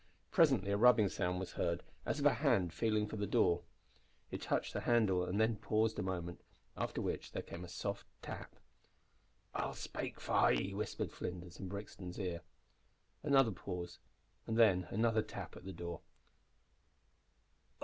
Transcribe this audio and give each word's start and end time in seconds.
Presently 0.31 0.71
a 0.71 0.77
rubbing 0.77 1.09
sound 1.09 1.39
was 1.39 1.51
heard, 1.51 1.83
as 2.07 2.19
of 2.19 2.25
a 2.25 2.33
hand 2.33 2.73
feeling 2.73 3.05
for 3.05 3.17
the 3.17 3.27
door. 3.27 3.61
It 4.31 4.41
touched 4.41 4.73
the 4.73 4.79
handle 4.79 5.23
and 5.23 5.39
then 5.39 5.57
paused 5.57 5.99
a 5.99 6.01
moment, 6.01 6.41
after 6.75 6.99
which 6.99 7.33
there 7.33 7.43
came 7.43 7.63
a 7.63 7.67
soft 7.67 8.07
tap. 8.23 8.55
"I'll 9.53 9.75
spake 9.75 10.19
for 10.19 10.51
ye," 10.51 10.73
whispered 10.73 11.11
Flinders 11.11 11.59
in 11.59 11.67
Brixton's 11.67 12.17
ear. 12.17 12.41
Another 13.21 13.51
pause, 13.51 13.99
and 14.47 14.57
then 14.57 14.87
another 14.89 15.21
tap 15.21 15.55
at 15.55 15.65
the 15.65 15.71
door. 15.71 16.01